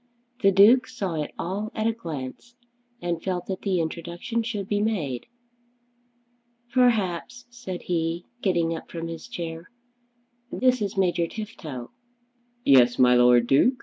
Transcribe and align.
The 0.41 0.49
Duke 0.51 0.87
saw 0.87 1.13
it 1.21 1.31
all 1.37 1.71
at 1.75 1.85
a 1.85 1.93
glance, 1.93 2.55
and 3.03 3.21
felt 3.21 3.45
that 3.45 3.61
the 3.61 3.79
introduction 3.79 4.41
should 4.41 4.67
be 4.67 4.81
made. 4.81 5.27
"Perhaps," 6.71 7.45
said 7.51 7.83
he, 7.83 8.25
getting 8.41 8.75
up 8.75 8.89
from 8.89 9.07
his 9.09 9.27
chair, 9.27 9.69
"this 10.51 10.81
is 10.81 10.97
Major 10.97 11.27
Tifto." 11.27 11.91
"Yes; 12.65 12.97
my 12.97 13.13
Lord 13.13 13.45
Duke. 13.45 13.75